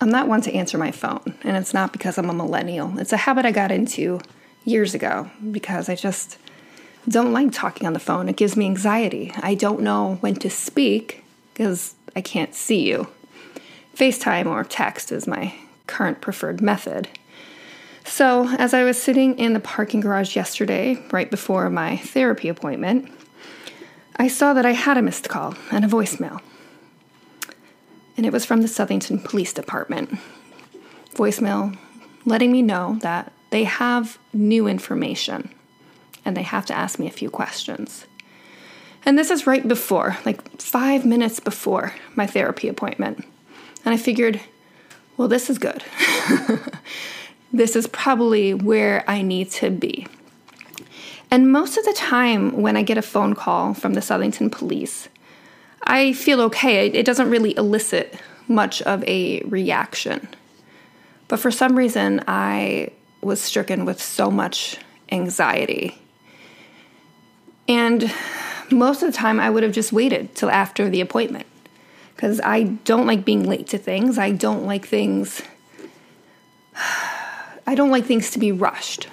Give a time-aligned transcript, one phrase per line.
[0.00, 2.98] I'm not one to answer my phone, and it's not because I'm a millennial.
[2.98, 4.20] It's a habit I got into
[4.64, 6.38] years ago because I just
[7.08, 8.28] don't like talking on the phone.
[8.28, 9.32] It gives me anxiety.
[9.42, 13.08] I don't know when to speak because I can't see you.
[13.96, 15.54] FaceTime or text is my
[15.88, 17.08] current preferred method.
[18.04, 23.10] So, as I was sitting in the parking garage yesterday, right before my therapy appointment,
[24.16, 26.40] I saw that I had a missed call and a voicemail
[28.18, 30.18] and it was from the Southington Police Department.
[31.14, 31.78] Voicemail
[32.24, 35.54] letting me know that they have new information
[36.24, 38.06] and they have to ask me a few questions.
[39.04, 43.24] And this is right before, like five minutes before my therapy appointment.
[43.84, 44.40] And I figured,
[45.16, 45.84] well, this is good.
[47.52, 50.08] this is probably where I need to be.
[51.30, 55.08] And most of the time, when I get a phone call from the Southington Police,
[55.82, 56.86] I feel okay.
[56.86, 58.14] It doesn't really elicit
[58.48, 60.28] much of a reaction.
[61.28, 64.78] But for some reason, I was stricken with so much
[65.10, 66.00] anxiety.
[67.68, 68.12] And
[68.70, 71.46] most of the time, I would have just waited till after the appointment
[72.16, 74.18] because I don't like being late to things.
[74.18, 75.42] I don't like things.
[77.66, 79.08] I don't like things to be rushed.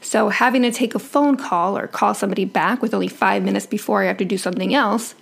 [0.00, 3.66] So, having to take a phone call or call somebody back with only five minutes
[3.66, 5.16] before I have to do something else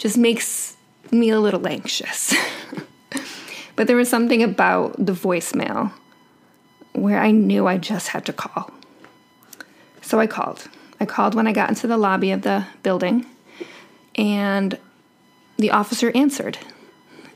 [0.00, 0.76] just makes
[1.12, 2.34] me a little anxious.
[3.76, 5.92] but there was something about the voicemail
[6.94, 8.70] where I knew I just had to call.
[10.00, 10.68] So I called.
[10.98, 13.26] I called when I got into the lobby of the building,
[14.14, 14.78] and
[15.58, 16.58] the officer answered.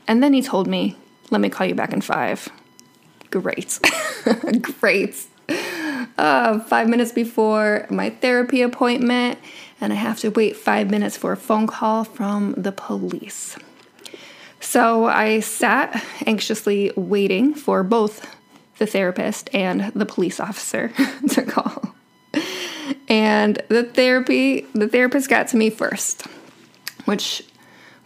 [0.07, 0.97] And then he told me,
[1.29, 2.49] Let me call you back in five.
[3.29, 3.79] Great.
[4.79, 5.27] Great.
[6.17, 9.37] Uh, five minutes before my therapy appointment,
[9.81, 13.57] and I have to wait five minutes for a phone call from the police.
[14.61, 18.25] So I sat anxiously waiting for both
[18.77, 20.91] the therapist and the police officer
[21.29, 21.95] to call.
[23.07, 26.25] And the therapy, the therapist got to me first,
[27.05, 27.43] which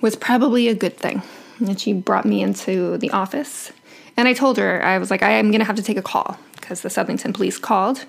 [0.01, 1.21] was probably a good thing.
[1.59, 3.71] And she brought me into the office.
[4.19, 6.01] And I told her, I was like, I am going to have to take a
[6.01, 8.03] call because the Southington police called.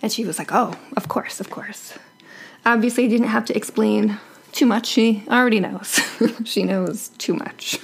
[0.00, 1.98] And she was like, Oh, of course, of course.
[2.64, 4.18] Obviously, didn't have to explain
[4.52, 4.86] too much.
[4.86, 6.00] She already knows.
[6.46, 7.78] she knows too much.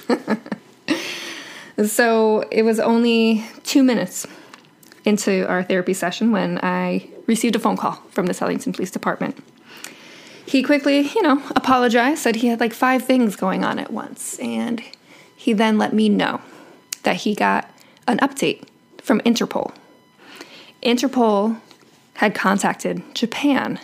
[1.85, 4.25] so it was only two minutes
[5.05, 9.37] into our therapy session when I received a phone call from the Southington Police Department.
[10.47, 14.39] He quickly, you know, apologized, said he had like five things going on at once,
[14.39, 14.81] and
[15.35, 16.41] he then let me know
[17.07, 17.71] that he got
[18.05, 18.65] an update
[19.01, 19.73] from Interpol.
[20.83, 21.57] Interpol
[22.15, 23.79] had contacted Japan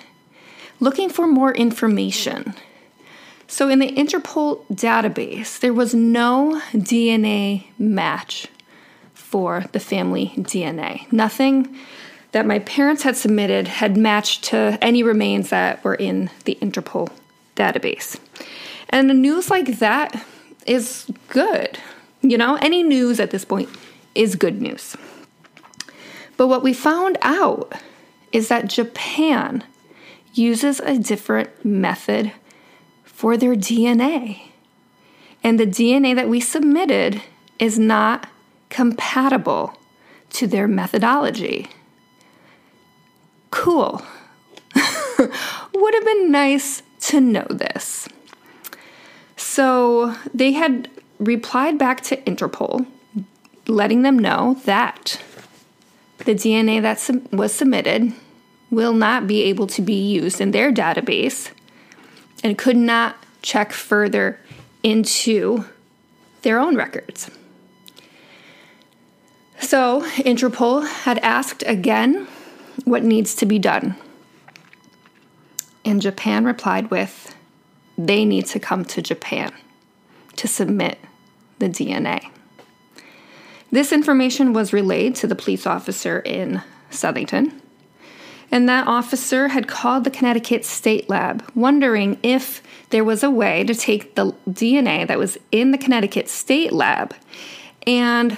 [0.81, 2.53] looking for more information.
[3.47, 8.47] So, in the Interpol database, there was no DNA match
[9.13, 11.09] for the family DNA.
[11.09, 11.73] Nothing
[12.33, 17.09] that my parents had submitted had matched to any remains that were in the Interpol
[17.55, 18.19] database.
[18.89, 20.25] And the news like that
[20.67, 21.79] is good.
[22.23, 23.69] You know, any news at this point
[24.15, 24.95] is good news.
[26.37, 27.73] But what we found out
[28.31, 29.63] is that Japan
[30.33, 32.31] uses a different method
[33.03, 34.43] for their DNA.
[35.43, 37.21] And the DNA that we submitted
[37.59, 38.27] is not
[38.69, 39.77] compatible
[40.31, 41.67] to their methodology.
[43.51, 44.01] Cool.
[44.75, 48.07] Would have been nice to know this.
[49.35, 50.89] So they had
[51.23, 52.85] replied back to Interpol,
[53.67, 55.21] letting them know that
[56.19, 58.13] the DNA that was submitted
[58.69, 61.51] will not be able to be used in their database
[62.43, 64.39] and could not check further
[64.81, 65.65] into
[66.41, 67.29] their own records.
[69.59, 72.27] So, Interpol had asked again
[72.83, 73.95] what needs to be done.
[75.85, 77.35] And Japan replied with,
[77.97, 79.53] they need to come to Japan
[80.35, 80.97] to submit
[81.63, 82.29] the DNA.
[83.71, 86.61] This information was relayed to the police officer in
[86.91, 87.53] Southington,
[88.51, 92.61] and that officer had called the Connecticut State Lab, wondering if
[92.91, 97.15] there was a way to take the DNA that was in the Connecticut State Lab
[97.87, 98.37] and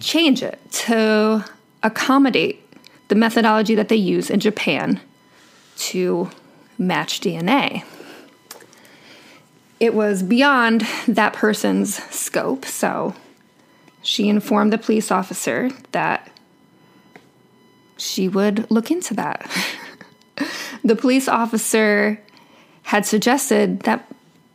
[0.00, 1.44] change it to
[1.82, 2.60] accommodate
[3.08, 5.00] the methodology that they use in Japan
[5.76, 6.30] to
[6.78, 7.84] match DNA.
[9.80, 13.14] It was beyond that person's scope, so
[14.02, 16.30] she informed the police officer that
[17.96, 19.50] she would look into that.
[20.84, 22.20] the police officer
[22.82, 24.06] had suggested that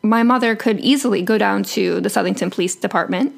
[0.02, 3.34] my mother could easily go down to the Southington Police Department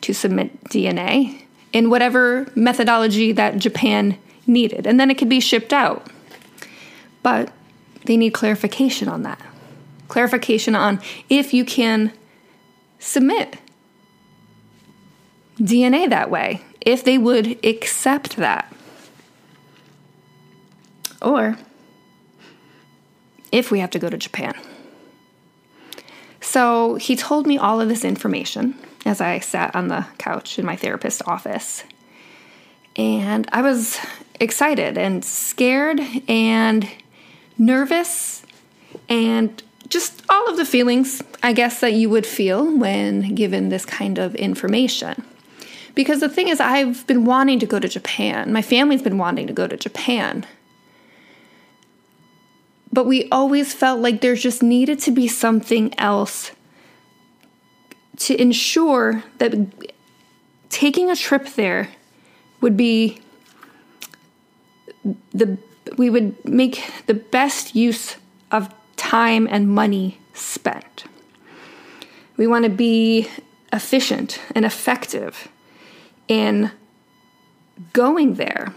[0.00, 1.42] to submit DNA
[1.72, 4.16] in whatever methodology that Japan
[4.46, 4.86] needed.
[4.86, 6.06] And then it could be shipped out.
[7.22, 7.52] But
[8.06, 9.40] they need clarification on that.
[10.08, 12.12] Clarification on if you can
[12.98, 13.58] submit
[15.60, 18.72] DNA that way, if they would accept that.
[21.20, 21.56] Or
[23.50, 24.54] if we have to go to Japan.
[26.40, 30.64] So he told me all of this information as I sat on the couch in
[30.64, 31.84] my therapist's office.
[32.96, 33.98] And I was
[34.40, 36.88] excited and scared and
[37.56, 38.44] nervous
[39.08, 43.86] and just all of the feelings, I guess, that you would feel when given this
[43.86, 45.24] kind of information.
[45.94, 48.52] Because the thing is, I've been wanting to go to Japan.
[48.52, 50.46] My family's been wanting to go to Japan.
[52.92, 56.52] But we always felt like there just needed to be something else
[58.18, 59.54] to ensure that
[60.68, 61.90] taking a trip there
[62.60, 63.20] would be
[65.32, 65.58] the
[65.96, 68.16] we would make the best use
[68.50, 71.04] of time and money spent.
[72.36, 73.28] We want to be
[73.72, 75.48] efficient and effective
[76.28, 76.70] in
[77.92, 78.74] going there,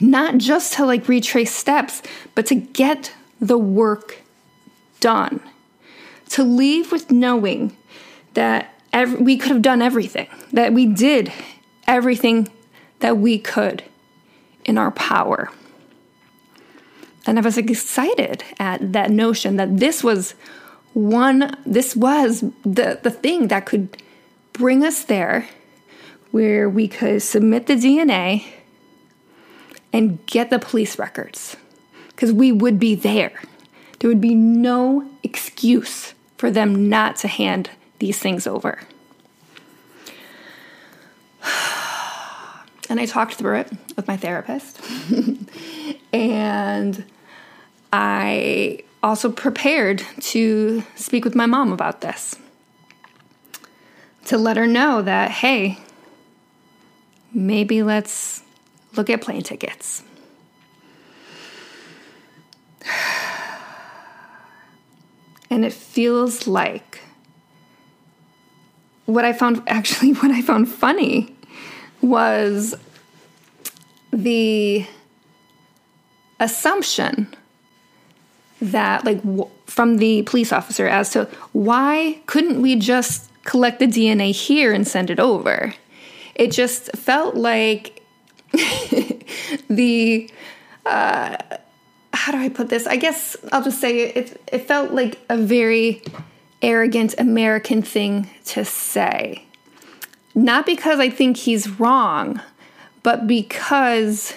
[0.00, 2.02] not just to like retrace steps,
[2.34, 4.22] but to get the work
[5.00, 5.40] done.
[6.30, 7.76] To leave with knowing
[8.32, 11.32] that every, we could have done everything, that we did
[11.86, 12.48] everything
[13.00, 13.84] that we could
[14.64, 15.50] in our power.
[17.26, 20.34] And I was excited at that notion that this was
[20.92, 24.02] one, this was the, the thing that could
[24.52, 25.48] bring us there
[26.30, 28.44] where we could submit the DNA
[29.92, 31.56] and get the police records
[32.08, 33.40] because we would be there.
[33.98, 38.80] There would be no excuse for them not to hand these things over.
[42.90, 44.78] And I talked through it with my therapist.
[46.12, 47.02] and
[47.96, 52.34] I also prepared to speak with my mom about this.
[54.24, 55.78] To let her know that, hey,
[57.32, 58.42] maybe let's
[58.96, 60.02] look at plane tickets.
[65.50, 67.00] And it feels like
[69.04, 71.32] what I found actually, what I found funny
[72.02, 72.74] was
[74.10, 74.84] the
[76.40, 77.36] assumption
[78.72, 83.86] that like w- from the police officer as to why couldn't we just collect the
[83.86, 85.74] DNA here and send it over
[86.34, 88.02] it just felt like
[89.68, 90.30] the
[90.86, 91.36] uh,
[92.12, 92.86] how do I put this?
[92.86, 94.40] I guess I'll just say it.
[94.52, 96.02] It felt like a very
[96.62, 99.44] arrogant American thing to say.
[100.34, 102.40] Not because I think he's wrong,
[103.02, 104.34] but because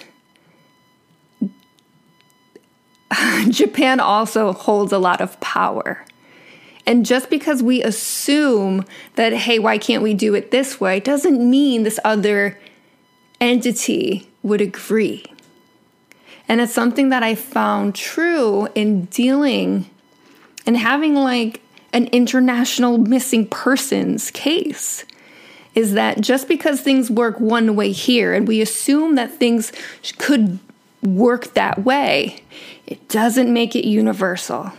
[3.50, 6.04] Japan also holds a lot of power.
[6.86, 8.84] And just because we assume
[9.16, 12.58] that, hey, why can't we do it this way, doesn't mean this other
[13.40, 15.24] entity would agree.
[16.48, 19.88] And it's something that I found true in dealing
[20.66, 21.60] and having like
[21.92, 25.04] an international missing persons case
[25.74, 29.72] is that just because things work one way here and we assume that things
[30.16, 30.58] could
[31.02, 32.42] work that way,
[32.86, 34.72] it doesn't make it universal.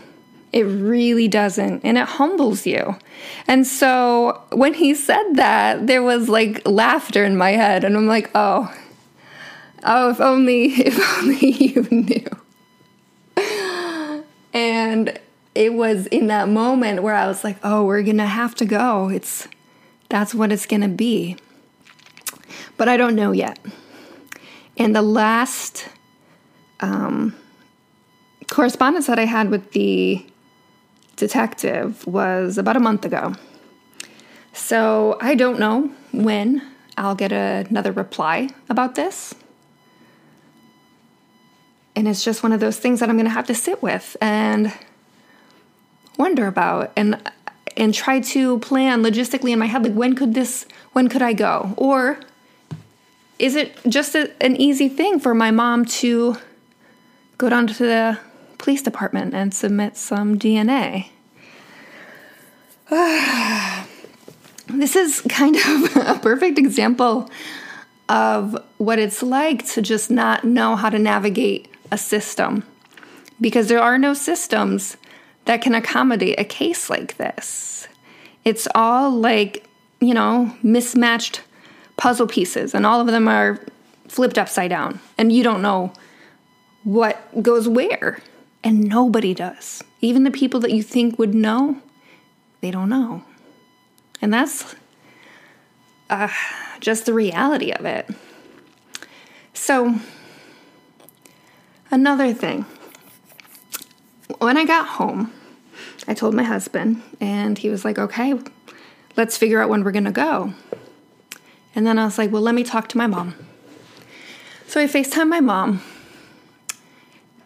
[0.51, 1.81] It really doesn't.
[1.85, 2.97] And it humbles you.
[3.47, 7.83] And so when he said that, there was like laughter in my head.
[7.83, 8.73] And I'm like, oh,
[9.83, 12.25] oh, if only, if only you knew.
[14.53, 15.19] And
[15.53, 18.65] it was in that moment where I was like, oh, we're going to have to
[18.65, 19.09] go.
[19.09, 19.47] It's,
[20.09, 21.37] that's what it's going to be.
[22.77, 23.59] But I don't know yet.
[24.77, 25.89] And the last
[26.79, 27.35] um,
[28.49, 30.25] correspondence that I had with the
[31.15, 33.35] detective was about a month ago.
[34.53, 36.61] So I don't know when
[36.97, 39.35] I'll get a, another reply about this.
[41.95, 44.15] And it's just one of those things that I'm going to have to sit with
[44.21, 44.73] and
[46.17, 47.21] wonder about and
[47.77, 51.33] and try to plan logistically in my head like when could this when could I
[51.33, 51.73] go?
[51.77, 52.19] Or
[53.37, 56.37] is it just a, an easy thing for my mom to
[57.39, 58.19] go down to the
[58.59, 61.07] police department and submit some DNA?
[64.67, 67.27] this is kind of a perfect example
[68.07, 72.63] of what it's like to just not know how to navigate a system
[73.41, 74.97] because there are no systems
[75.45, 77.87] that can accommodate a case like this.
[78.45, 79.65] It's all like
[79.99, 81.41] you know, mismatched
[81.97, 83.59] puzzle pieces, and all of them are
[84.07, 85.93] flipped upside down, and you don't know
[86.83, 88.19] what goes where.
[88.63, 89.83] And nobody does.
[90.01, 91.81] Even the people that you think would know,
[92.61, 93.23] they don't know.
[94.21, 94.75] And that's
[96.09, 96.29] uh,
[96.79, 98.09] just the reality of it.
[99.53, 99.95] So,
[101.91, 102.65] another thing.
[104.39, 105.33] When I got home,
[106.07, 108.39] I told my husband, and he was like, okay,
[109.15, 110.53] let's figure out when we're gonna go.
[111.75, 113.35] And then I was like, well, let me talk to my mom.
[114.67, 115.81] So I FaceTime my mom.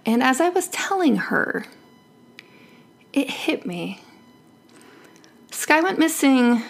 [0.05, 1.65] And as I was telling her,
[3.13, 4.01] it hit me.
[5.51, 6.61] Skye went missing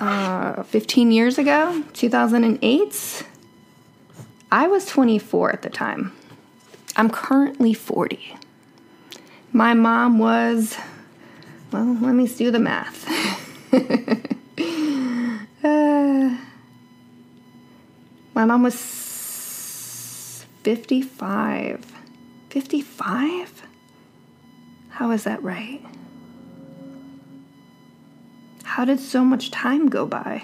[0.00, 3.26] uh, 15 years ago, 2008.
[4.50, 6.12] I was 24 at the time.
[6.96, 8.34] I'm currently 40.
[9.52, 10.76] My mom was,
[11.72, 13.06] well, let me do the math.
[15.64, 16.36] uh,
[18.34, 18.74] my mom was
[20.62, 21.92] 55.
[22.50, 23.62] 55?
[24.90, 25.80] How is that right?
[28.64, 30.42] How did so much time go by?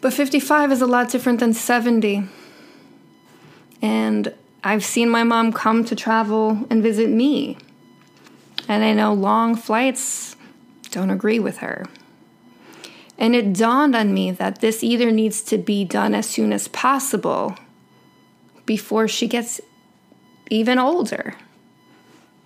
[0.00, 2.24] But 55 is a lot different than 70.
[3.80, 7.56] And I've seen my mom come to travel and visit me.
[8.68, 10.36] And I know long flights
[10.90, 11.86] don't agree with her.
[13.22, 16.66] And it dawned on me that this either needs to be done as soon as
[16.66, 17.54] possible
[18.66, 19.60] before she gets
[20.50, 21.36] even older.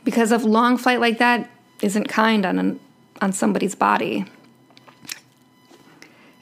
[0.05, 1.49] Because a long flight like that
[1.81, 2.81] isn't kind on, an,
[3.23, 4.27] on somebody's body.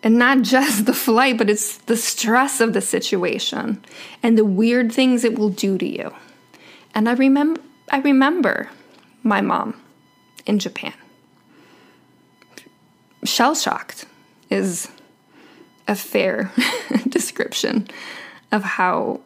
[0.02, 3.84] And not just the flight, but it's the stress of the situation
[4.20, 6.12] and the weird things it will do to you.
[6.92, 7.60] And I remember
[7.92, 8.70] I remember
[9.22, 9.80] my mom
[10.44, 10.94] in Japan.
[13.22, 14.06] Shell shocked
[14.54, 14.88] is
[15.86, 16.52] a fair
[17.08, 17.88] description
[18.52, 19.20] of how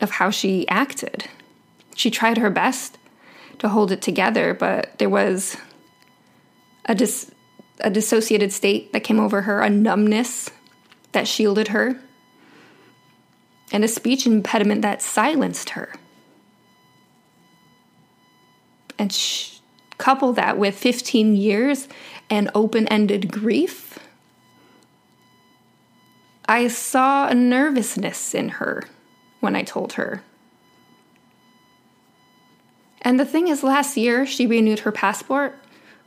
[0.00, 1.28] of how she acted.
[1.96, 2.96] She tried her best
[3.58, 5.56] to hold it together, but there was
[6.84, 7.32] a dis-
[7.80, 10.50] a dissociated state that came over her, a numbness
[11.12, 12.00] that shielded her,
[13.72, 15.92] and a speech impediment that silenced her.
[18.98, 19.58] And sh-
[19.98, 21.88] couple that with 15 years
[22.30, 23.87] and open ended grief,
[26.48, 28.84] I saw a nervousness in her
[29.40, 30.22] when I told her.
[33.02, 35.54] And the thing is, last year she renewed her passport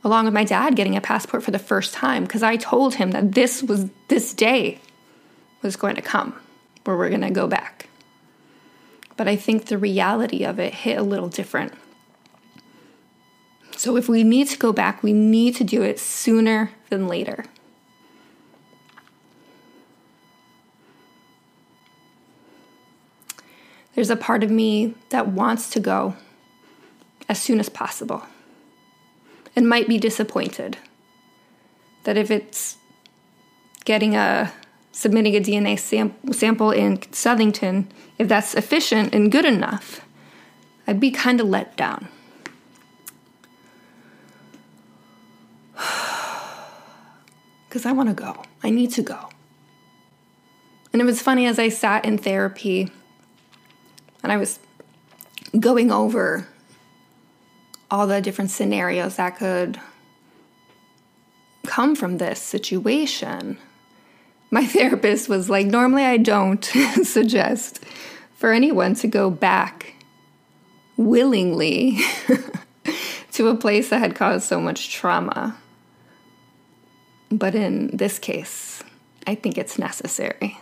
[0.04, 3.12] along with my dad getting a passport for the first time because I told him
[3.12, 4.80] that this was this day
[5.62, 6.34] was going to come
[6.84, 7.88] where we're going to go back.
[9.16, 11.72] But I think the reality of it hit a little different.
[13.76, 17.44] So if we need to go back, we need to do it sooner than later.
[24.02, 26.16] There's a part of me that wants to go
[27.28, 28.24] as soon as possible
[29.54, 30.76] and might be disappointed
[32.02, 32.78] that if it's
[33.84, 34.52] getting a
[34.90, 37.86] submitting a DNA sam- sample in Southington,
[38.18, 40.00] if that's efficient and good enough,
[40.88, 42.08] I'd be kind of let down.
[47.68, 48.42] Because I want to go.
[48.64, 49.28] I need to go.
[50.92, 52.90] And it was funny as I sat in therapy
[54.22, 54.58] and I was
[55.58, 56.46] going over
[57.90, 59.78] all the different scenarios that could
[61.66, 63.58] come from this situation.
[64.50, 66.64] My therapist was like, normally I don't
[67.02, 67.84] suggest
[68.34, 69.94] for anyone to go back
[70.96, 71.98] willingly
[73.32, 75.56] to a place that had caused so much trauma.
[77.30, 78.82] But in this case,
[79.26, 80.58] I think it's necessary.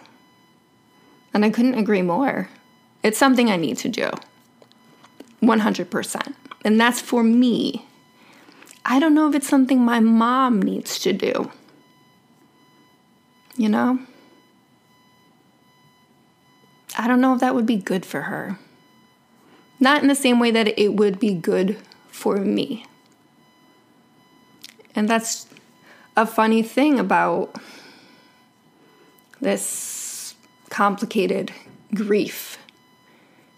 [1.32, 2.48] And I couldn't agree more.
[3.02, 4.10] It's something I need to do.
[5.42, 6.34] 100%.
[6.64, 7.86] And that's for me.
[8.84, 11.50] I don't know if it's something my mom needs to do.
[13.56, 14.00] You know?
[16.98, 18.58] I don't know if that would be good for her.
[19.78, 21.78] Not in the same way that it would be good
[22.08, 22.84] for me.
[24.94, 25.46] And that's
[26.16, 27.54] a funny thing about
[29.40, 30.34] this
[30.68, 31.52] complicated
[31.94, 32.58] grief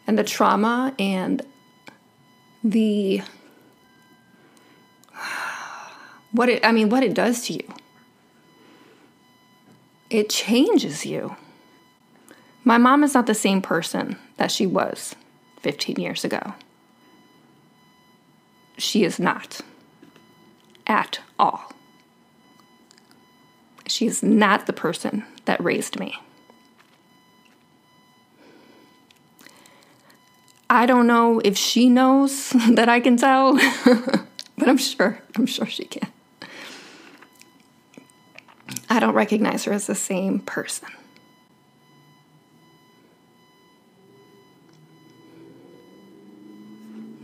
[0.07, 1.43] and the trauma and
[2.65, 3.23] the
[6.33, 7.75] what it I mean what it does to you.
[10.11, 11.37] It changes you.
[12.65, 15.17] My mom is not the same person that she was
[15.63, 16.55] 15 years ago.
[18.79, 19.61] She is not.
[20.87, 21.73] at all.
[23.87, 26.17] She's not the person that raised me.
[30.75, 33.53] I don't know if she knows that I can tell,
[33.85, 36.09] but I'm sure, I'm sure she can.
[38.89, 40.89] I don't recognize her as the same person.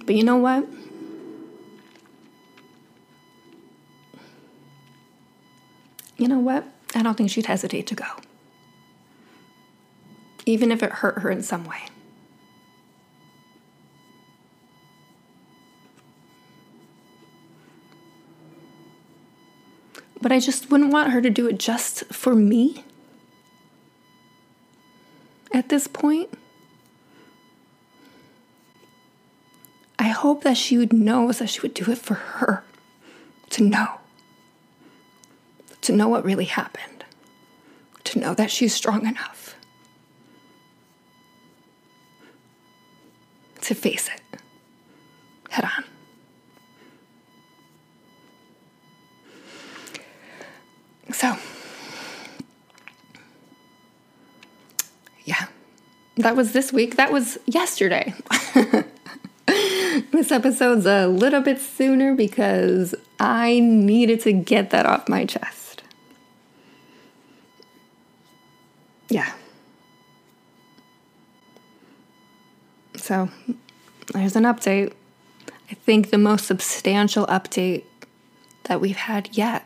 [0.04, 0.68] But you know what?
[6.18, 6.64] You know what?
[6.94, 8.04] I don't think she'd hesitate to go.
[10.44, 11.88] Even if it hurt her in some way.
[20.20, 22.84] But I just wouldn't want her to do it just for me
[25.52, 26.30] at this point.
[29.98, 32.64] I hope that she would know that she would do it for her
[33.50, 34.00] to know.
[35.82, 37.04] To know what really happened.
[38.04, 39.54] To know that she's strong enough
[43.68, 44.40] to face it
[45.50, 45.84] head on.
[51.12, 51.36] So,
[55.24, 55.46] yeah,
[56.18, 56.96] that was this week.
[56.96, 58.14] That was yesterday.
[59.46, 65.82] this episode's a little bit sooner because I needed to get that off my chest.
[69.08, 69.32] Yeah.
[72.96, 73.30] So,
[74.12, 74.92] there's an update.
[75.70, 77.84] I think the most substantial update
[78.64, 79.64] that we've had yet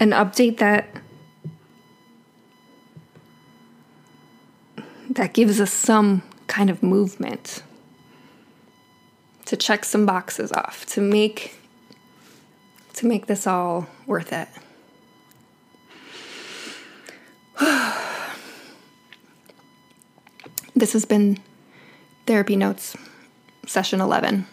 [0.00, 0.88] an update that
[5.14, 7.62] that gives us some kind of movement
[9.44, 11.58] to check some boxes off to make
[12.94, 14.48] to make this all worth it.
[20.74, 21.38] This has been
[22.26, 22.96] therapy notes
[23.66, 24.46] session 11